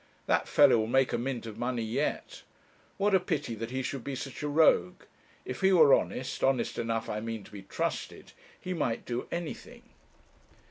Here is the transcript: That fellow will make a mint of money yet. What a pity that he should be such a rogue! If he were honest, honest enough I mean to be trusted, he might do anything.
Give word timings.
That 0.25 0.47
fellow 0.47 0.79
will 0.79 0.87
make 0.87 1.13
a 1.13 1.17
mint 1.19 1.45
of 1.45 1.59
money 1.59 1.83
yet. 1.83 2.41
What 2.97 3.13
a 3.13 3.19
pity 3.19 3.53
that 3.53 3.69
he 3.69 3.83
should 3.83 4.03
be 4.03 4.15
such 4.15 4.41
a 4.41 4.47
rogue! 4.47 5.03
If 5.45 5.61
he 5.61 5.71
were 5.71 5.93
honest, 5.93 6.43
honest 6.43 6.79
enough 6.79 7.07
I 7.07 7.19
mean 7.19 7.43
to 7.43 7.51
be 7.51 7.61
trusted, 7.61 8.31
he 8.59 8.73
might 8.73 9.05
do 9.05 9.27
anything. 9.31 9.83